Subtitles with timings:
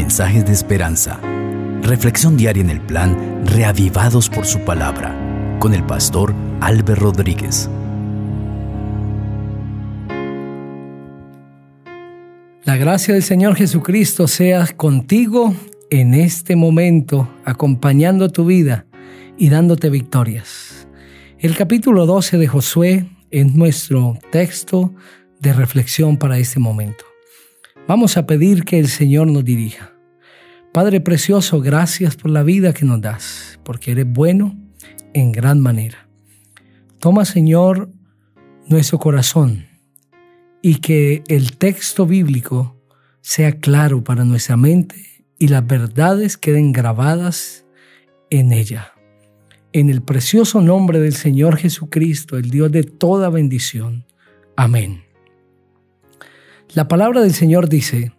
[0.00, 1.20] mensajes de esperanza.
[1.82, 5.14] Reflexión diaria en el plan Reavivados por su palabra
[5.58, 7.68] con el pastor Álvaro Rodríguez.
[12.64, 15.54] La gracia del Señor Jesucristo sea contigo
[15.90, 18.86] en este momento, acompañando tu vida
[19.36, 20.88] y dándote victorias.
[21.38, 24.94] El capítulo 12 de Josué es nuestro texto
[25.40, 27.09] de reflexión para este momento.
[27.90, 29.92] Vamos a pedir que el Señor nos dirija.
[30.72, 34.56] Padre precioso, gracias por la vida que nos das, porque eres bueno
[35.12, 36.08] en gran manera.
[37.00, 37.90] Toma, Señor,
[38.68, 39.66] nuestro corazón
[40.62, 42.80] y que el texto bíblico
[43.22, 47.66] sea claro para nuestra mente y las verdades queden grabadas
[48.30, 48.92] en ella.
[49.72, 54.06] En el precioso nombre del Señor Jesucristo, el Dios de toda bendición.
[54.54, 55.09] Amén.
[56.72, 58.12] La palabra del Señor dice,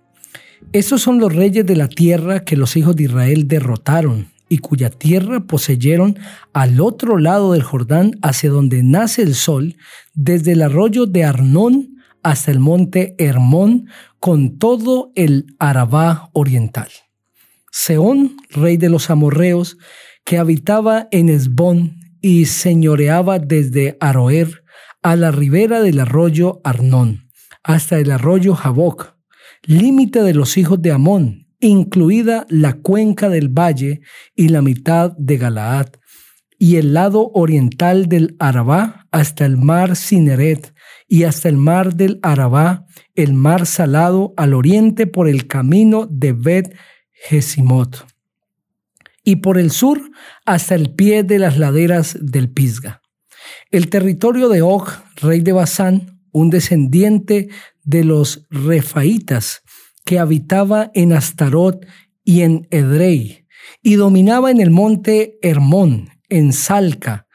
[0.74, 4.90] Estos son los reyes de la tierra que los hijos de Israel derrotaron y cuya
[4.90, 6.20] tierra poseyeron
[6.52, 9.78] al otro lado del Jordán hacia donde nace el sol,
[10.14, 13.88] desde el arroyo de Arnón hasta el monte Hermón
[14.20, 16.90] con todo el Arabá oriental.
[17.72, 19.78] Seón, rey de los amorreos,
[20.26, 24.66] que habitaba en Esbón y señoreaba desde Aroer
[25.02, 27.21] a la ribera del arroyo Arnón,
[27.64, 29.16] hasta el arroyo Jaboc,
[29.64, 34.02] límite de los hijos de Amón, incluida la cuenca del valle
[34.36, 35.88] y la mitad de Galaad,
[36.58, 40.74] y el lado oriental del Arabá hasta el mar Cineret,
[41.08, 46.34] y hasta el mar del Arabá, el mar salado al oriente por el camino de
[46.34, 46.76] Bet
[47.12, 48.06] Gesimot,
[49.24, 50.02] y por el sur
[50.46, 53.02] hasta el pie de las laderas del Pisga.
[53.72, 54.88] El territorio de Og,
[55.22, 57.50] rey de Basán, un descendiente
[57.84, 59.62] de los Refaitas,
[60.06, 61.86] que habitaba en Astarot
[62.24, 63.46] y en Edrei,
[63.82, 67.28] y dominaba en el monte Hermón, en Salca,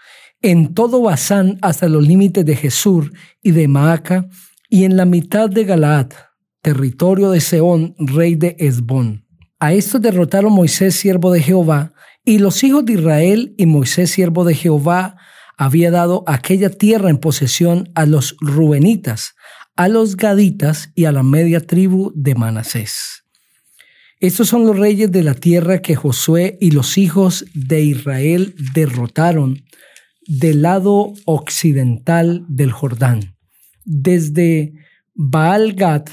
[0.43, 3.11] en todo Basán hasta los límites de Jesús
[3.43, 4.29] y de Maaca,
[4.69, 6.09] y en la mitad de Galaad,
[6.63, 9.27] territorio de Seón, rey de Esbón.
[9.59, 11.93] A esto derrotaron Moisés, siervo de Jehová,
[12.25, 15.17] y los hijos de Israel y Moisés, siervo de Jehová,
[15.57, 19.35] había dado aquella tierra en posesión a los Rubenitas,
[19.75, 23.25] a los Gaditas y a la media tribu de Manasés.
[24.19, 29.65] Estos son los reyes de la tierra que Josué y los hijos de Israel derrotaron
[30.27, 33.37] del lado occidental del Jordán,
[33.85, 34.73] desde
[35.15, 36.07] Baal Gad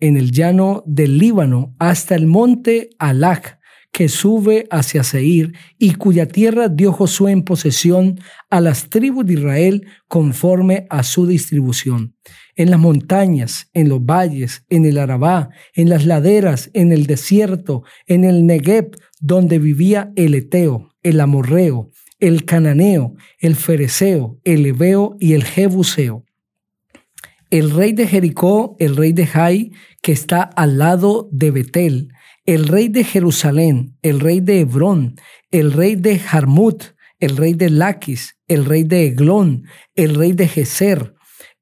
[0.00, 3.58] en el llano del Líbano hasta el monte Alac,
[3.94, 8.18] que sube hacia Seir y cuya tierra dio Josué en posesión
[8.50, 12.16] a las tribus de Israel conforme a su distribución.
[12.56, 17.84] En las montañas, en los valles, en el Arabá, en las laderas, en el desierto,
[18.08, 18.90] en el Negev,
[19.20, 26.24] donde vivía el Eteo, el Amorreo, el Cananeo, el Fereceo, el Ebeo y el Jebuseo.
[27.48, 29.70] El rey de Jericó, el rey de Jai,
[30.02, 32.08] que está al lado de Betel,
[32.46, 35.16] el rey de Jerusalén, el rey de Hebrón,
[35.50, 36.84] el rey de Jarmut,
[37.20, 41.14] el rey de Laquis, el rey de Eglón, el rey de Geser,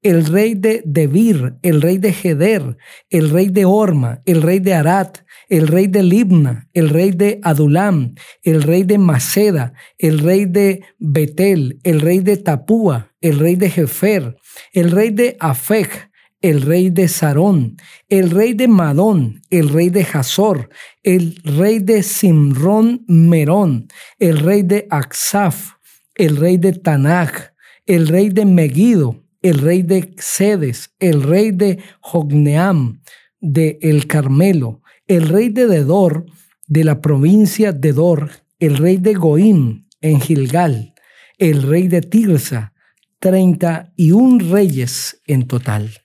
[0.02, 2.76] el rey de Debir, el rey de Geder,
[3.10, 7.38] el rey de Orma, el rey de Arat, el rey de Libna, el rey de
[7.44, 13.54] Adulam, el rey de Maceda, el rey de Betel, el rey de Tapúa, el rey
[13.54, 14.36] de Jefer,
[14.72, 16.10] el rey de Afec,
[16.42, 17.76] el rey de Sarón,
[18.08, 20.68] el rey de Madón, el rey de Hazor,
[21.02, 23.88] el rey de Simrón Merón,
[24.18, 25.74] el rey de Aksaf,
[26.16, 27.52] el rey de Tanaj,
[27.86, 33.00] el rey de Megido, el rey de Cedes, el rey de Jogneam,
[33.40, 36.26] de El Carmelo, el rey de Dedor,
[36.66, 40.94] de la provincia de Dor, el rey de Goim, en Gilgal,
[41.38, 42.72] el rey de Tirsa,
[43.18, 46.01] treinta y un reyes en total.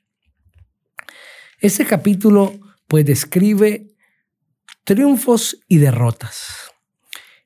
[1.60, 2.54] Este capítulo
[2.88, 3.88] pues describe
[4.84, 6.72] triunfos y derrotas.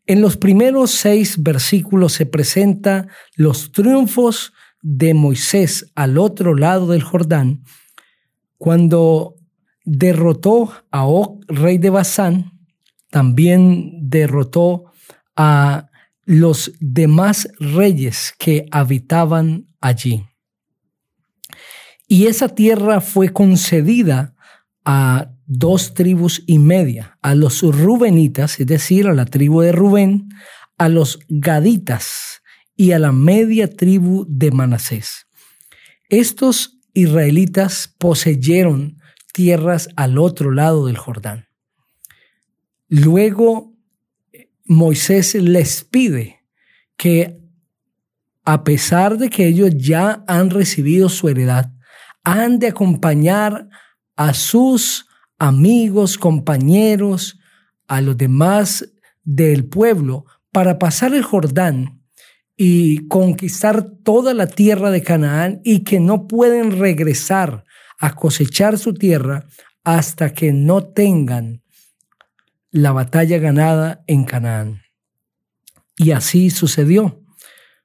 [0.05, 7.03] En los primeros seis versículos se presenta los triunfos de Moisés al otro lado del
[7.03, 7.63] Jordán,
[8.57, 9.35] cuando
[9.85, 12.51] derrotó a Og, rey de Basán,
[13.11, 14.91] también derrotó
[15.37, 15.89] a
[16.25, 20.25] los demás reyes que habitaban allí.
[22.11, 24.35] Y esa tierra fue concedida
[24.83, 30.27] a dos tribus y media, a los rubenitas, es decir, a la tribu de Rubén,
[30.77, 32.41] a los gaditas
[32.75, 35.25] y a la media tribu de Manasés.
[36.09, 38.97] Estos israelitas poseyeron
[39.31, 41.47] tierras al otro lado del Jordán.
[42.89, 43.73] Luego
[44.65, 46.41] Moisés les pide
[46.97, 47.39] que
[48.43, 51.71] a pesar de que ellos ya han recibido su heredad,
[52.23, 53.69] han de acompañar
[54.15, 55.07] a sus
[55.37, 57.39] amigos, compañeros,
[57.87, 58.87] a los demás
[59.23, 62.01] del pueblo para pasar el Jordán
[62.55, 67.63] y conquistar toda la tierra de Canaán y que no pueden regresar
[67.97, 69.47] a cosechar su tierra
[69.83, 71.63] hasta que no tengan
[72.69, 74.83] la batalla ganada en Canaán.
[75.97, 77.23] Y así sucedió.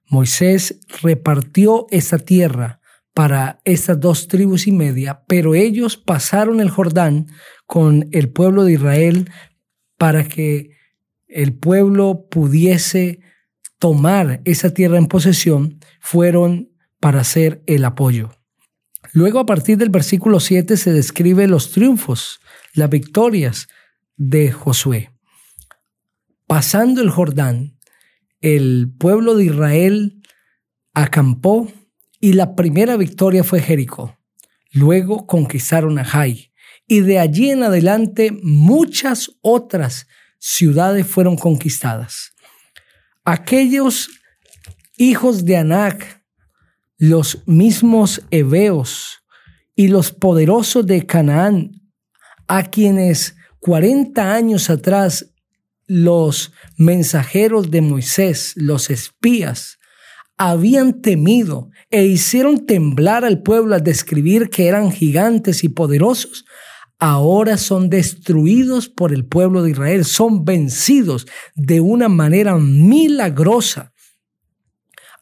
[0.08, 2.80] Moisés repartió esa tierra
[3.16, 7.28] para estas dos tribus y media, pero ellos pasaron el Jordán
[7.64, 9.30] con el pueblo de Israel
[9.96, 10.72] para que
[11.26, 13.20] el pueblo pudiese
[13.78, 16.68] tomar esa tierra en posesión, fueron
[17.00, 18.32] para hacer el apoyo.
[19.14, 22.40] Luego a partir del versículo 7 se describe los triunfos,
[22.74, 23.66] las victorias
[24.18, 25.10] de Josué.
[26.46, 27.78] Pasando el Jordán,
[28.42, 30.20] el pueblo de Israel
[30.92, 31.72] acampó
[32.20, 34.18] y la primera victoria fue Jericó.
[34.72, 36.52] Luego conquistaron a Jai
[36.86, 40.06] y de allí en adelante muchas otras
[40.38, 42.32] ciudades fueron conquistadas.
[43.24, 44.08] Aquellos
[44.96, 46.22] hijos de Anac,
[46.98, 49.22] los mismos heveos
[49.74, 51.72] y los poderosos de Canaán,
[52.48, 55.32] a quienes 40 años atrás
[55.86, 59.78] los mensajeros de Moisés, los espías,
[60.36, 66.44] habían temido e hicieron temblar al pueblo al describir que eran gigantes y poderosos,
[66.98, 73.92] ahora son destruidos por el pueblo de Israel, son vencidos de una manera milagrosa.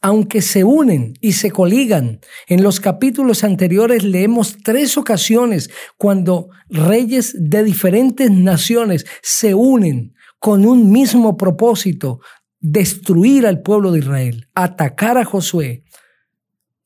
[0.01, 7.35] Aunque se unen y se coligan, en los capítulos anteriores leemos tres ocasiones cuando reyes
[7.39, 12.21] de diferentes naciones se unen con un mismo propósito,
[12.67, 15.85] destruir al pueblo de Israel, atacar a Josué,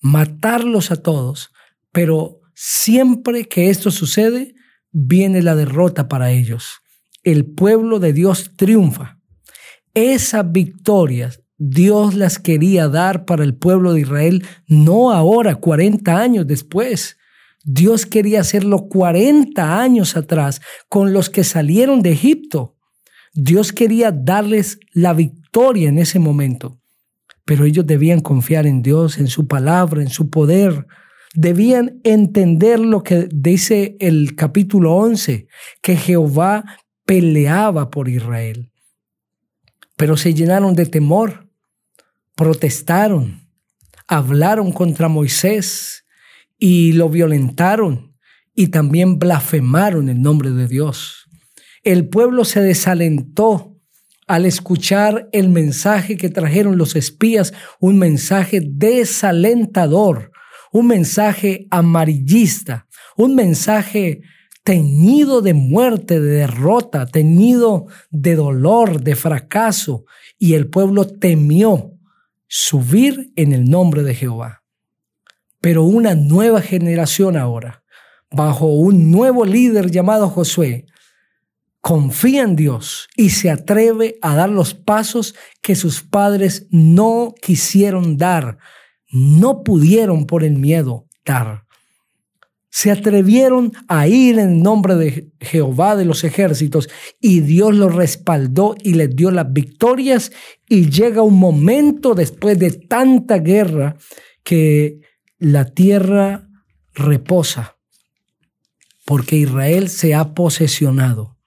[0.00, 1.52] matarlos a todos,
[1.92, 4.56] pero siempre que esto sucede,
[4.90, 6.80] viene la derrota para ellos.
[7.22, 9.20] El pueblo de Dios triunfa.
[9.94, 16.46] Esas victorias Dios las quería dar para el pueblo de Israel, no ahora, 40 años
[16.46, 17.18] después.
[17.64, 22.76] Dios quería hacerlo 40 años atrás con los que salieron de Egipto.
[23.32, 26.80] Dios quería darles la victoria en ese momento,
[27.44, 30.86] pero ellos debían confiar en Dios, en su palabra, en su poder,
[31.34, 35.48] debían entender lo que dice el capítulo 11,
[35.82, 36.64] que Jehová
[37.04, 38.70] peleaba por Israel.
[39.96, 41.48] Pero se llenaron de temor,
[42.36, 43.48] protestaron,
[44.06, 46.04] hablaron contra Moisés
[46.56, 48.14] y lo violentaron
[48.54, 51.28] y también blasfemaron el nombre de Dios.
[51.82, 53.77] El pueblo se desalentó
[54.28, 60.30] al escuchar el mensaje que trajeron los espías, un mensaje desalentador
[60.72, 62.86] un mensaje amarillista,
[63.16, 64.22] un mensaje
[64.64, 70.04] teñido de muerte, de derrota, teñido de dolor, de fracaso,
[70.38, 71.92] y el pueblo temió
[72.46, 74.62] subir en el nombre de Jehová.
[75.60, 77.82] Pero una nueva generación ahora,
[78.30, 80.86] bajo un nuevo líder llamado Josué,
[81.80, 88.16] confía en Dios y se atreve a dar los pasos que sus padres no quisieron
[88.16, 88.58] dar
[89.10, 91.64] no pudieron por el miedo dar.
[92.70, 96.88] Se atrevieron a ir en nombre de Jehová de los ejércitos
[97.20, 100.30] y Dios los respaldó y les dio las victorias
[100.68, 103.96] y llega un momento después de tanta guerra
[104.44, 105.00] que
[105.38, 106.48] la tierra
[106.94, 107.78] reposa
[109.04, 111.37] porque Israel se ha posesionado.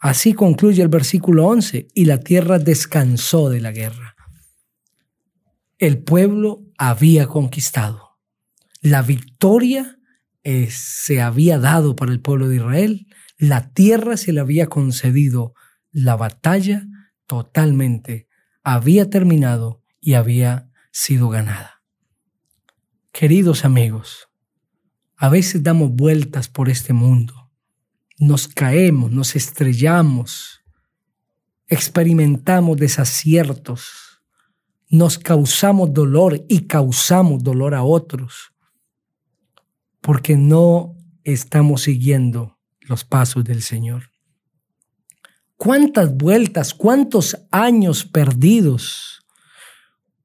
[0.00, 4.16] Así concluye el versículo 11 y la tierra descansó de la guerra.
[5.78, 8.18] El pueblo había conquistado.
[8.80, 9.98] La victoria
[10.42, 15.54] eh, se había dado para el pueblo de Israel, la tierra se le había concedido,
[15.90, 16.86] la batalla
[17.26, 18.26] totalmente
[18.62, 21.82] había terminado y había sido ganada.
[23.12, 24.28] Queridos amigos,
[25.16, 27.39] a veces damos vueltas por este mundo,
[28.20, 30.60] nos caemos, nos estrellamos,
[31.66, 34.20] experimentamos desaciertos,
[34.90, 38.52] nos causamos dolor y causamos dolor a otros
[40.02, 44.10] porque no estamos siguiendo los pasos del Señor.
[45.56, 49.24] ¿Cuántas vueltas, cuántos años perdidos,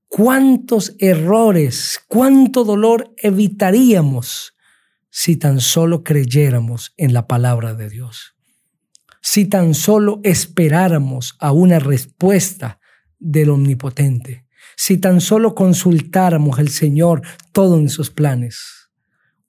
[0.08, 4.55] cuántos errores, cuánto dolor evitaríamos
[5.18, 8.36] si tan solo creyéramos en la palabra de Dios?
[9.28, 12.80] si tan solo esperáramos a una respuesta
[13.18, 14.46] del Omnipotente,
[14.78, 18.92] si tan solo consultáramos al Señor todos en sus planes,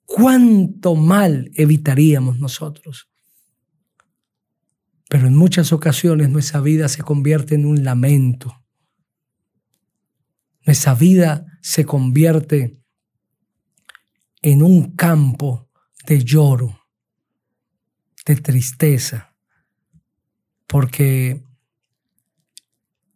[0.03, 3.07] cuánto mal evitaríamos nosotros.
[5.09, 8.65] Pero en muchas ocasiones nuestra vida se convierte en un lamento.
[10.65, 12.81] Nuestra vida se convierte
[14.41, 15.69] en un campo
[16.05, 16.79] de lloro,
[18.25, 19.35] de tristeza,
[20.67, 21.43] porque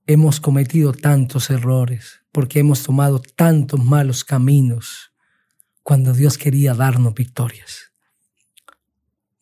[0.08, 5.14] hemos cometido tantos errores, porque hemos tomado tantos malos caminos
[5.84, 7.92] cuando Dios quería darnos victorias.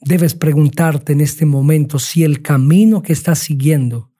[0.01, 4.13] Debes preguntarte en este momento si el camino que estás siguiendo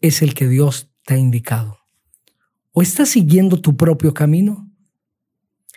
[0.00, 1.78] es el que Dios te ha indicado.
[2.72, 4.70] ¿O estás siguiendo tu propio camino?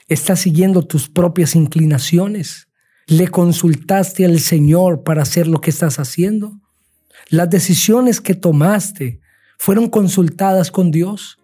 [0.08, 2.70] ¿Estás siguiendo tus propias inclinaciones?
[3.08, 6.62] ¿Le consultaste al Señor para hacer lo que estás haciendo?
[7.30, 9.20] ¿Las decisiones que tomaste
[9.58, 11.40] fueron consultadas con Dios?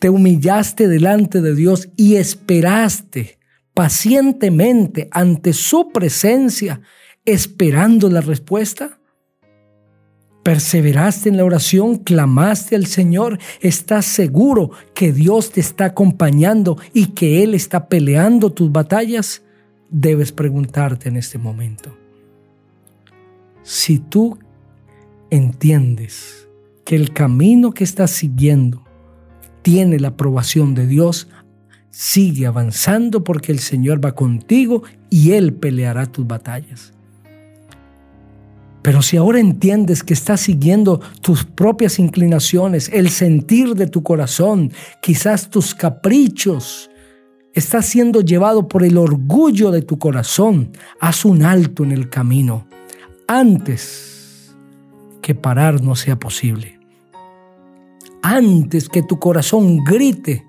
[0.00, 3.38] ¿Te humillaste delante de Dios y esperaste
[3.74, 6.80] pacientemente ante su presencia
[7.26, 8.98] esperando la respuesta?
[10.42, 11.98] ¿Perseveraste en la oración?
[11.98, 13.38] ¿Clamaste al Señor?
[13.60, 19.42] ¿Estás seguro que Dios te está acompañando y que Él está peleando tus batallas?
[19.88, 21.96] Debes preguntarte en este momento.
[23.62, 24.38] Si tú
[25.30, 26.48] entiendes
[26.84, 28.84] que el camino que estás siguiendo
[29.62, 31.28] tiene la aprobación de Dios,
[31.90, 36.92] sigue avanzando porque el Señor va contigo y Él peleará tus batallas.
[38.82, 44.72] Pero si ahora entiendes que estás siguiendo tus propias inclinaciones, el sentir de tu corazón,
[45.00, 46.90] quizás tus caprichos,
[47.54, 52.66] estás siendo llevado por el orgullo de tu corazón, haz un alto en el camino
[53.28, 54.54] antes
[55.22, 56.78] que parar no sea posible.
[58.22, 60.44] Antes que tu corazón grite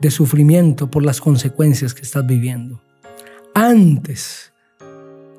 [0.00, 2.80] de sufrimiento por las consecuencias que estás viviendo.
[3.54, 4.52] Antes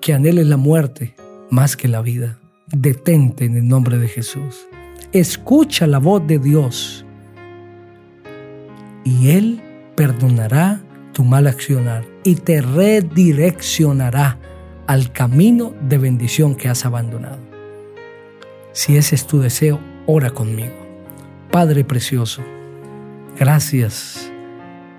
[0.01, 1.15] que anheles la muerte
[1.49, 2.39] más que la vida.
[2.67, 4.67] Detente en el nombre de Jesús.
[5.11, 7.05] Escucha la voz de Dios
[9.03, 9.61] y Él
[9.95, 10.81] perdonará
[11.13, 14.37] tu mal accionar y te redireccionará
[14.85, 17.39] al camino de bendición que has abandonado.
[18.73, 20.75] Si ese es tu deseo, ora conmigo.
[21.51, 22.43] Padre precioso,
[23.39, 24.31] gracias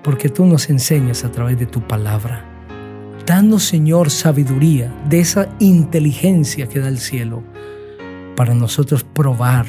[0.02, 2.47] porque tú nos enseñas a través de tu palabra.
[3.28, 7.42] Danos, Señor, sabiduría de esa inteligencia que da el cielo
[8.34, 9.66] para nosotros probar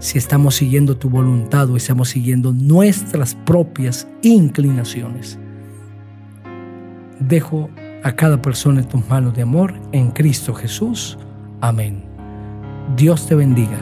[0.00, 5.38] si estamos siguiendo tu voluntad o estamos siguiendo nuestras propias inclinaciones.
[7.20, 7.70] Dejo
[8.02, 11.16] a cada persona en tus manos de amor en Cristo Jesús.
[11.60, 12.02] Amén.
[12.96, 13.78] Dios te bendiga.